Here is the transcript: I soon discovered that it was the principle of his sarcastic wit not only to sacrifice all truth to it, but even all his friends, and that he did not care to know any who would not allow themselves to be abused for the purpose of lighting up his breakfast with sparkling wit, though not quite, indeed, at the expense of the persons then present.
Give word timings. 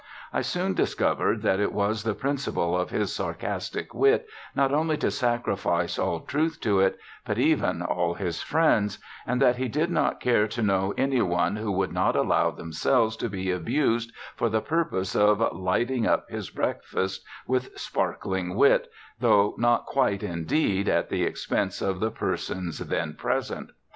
I 0.33 0.41
soon 0.41 0.73
discovered 0.73 1.43
that 1.43 1.59
it 1.59 1.71
was 1.73 2.01
the 2.01 2.15
principle 2.15 2.75
of 2.75 2.89
his 2.89 3.13
sarcastic 3.13 3.93
wit 3.93 4.27
not 4.55 4.71
only 4.73 4.97
to 4.97 5.11
sacrifice 5.11 5.99
all 5.99 6.21
truth 6.21 6.59
to 6.61 6.79
it, 6.79 6.97
but 7.23 7.37
even 7.37 7.83
all 7.83 8.15
his 8.15 8.41
friends, 8.41 8.97
and 9.27 9.39
that 9.43 9.57
he 9.57 9.67
did 9.67 9.91
not 9.91 10.19
care 10.19 10.47
to 10.47 10.63
know 10.63 10.91
any 10.97 11.17
who 11.19 11.71
would 11.71 11.93
not 11.93 12.15
allow 12.15 12.49
themselves 12.49 13.15
to 13.17 13.29
be 13.29 13.51
abused 13.51 14.11
for 14.35 14.49
the 14.49 14.59
purpose 14.59 15.15
of 15.15 15.37
lighting 15.55 16.07
up 16.07 16.27
his 16.31 16.49
breakfast 16.49 17.23
with 17.45 17.77
sparkling 17.77 18.55
wit, 18.55 18.89
though 19.19 19.53
not 19.59 19.85
quite, 19.85 20.23
indeed, 20.23 20.89
at 20.89 21.09
the 21.09 21.21
expense 21.21 21.79
of 21.79 21.99
the 21.99 22.09
persons 22.09 22.79
then 22.79 23.13
present. 23.13 23.69